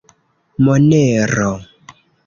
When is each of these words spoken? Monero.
Monero. 0.63 1.51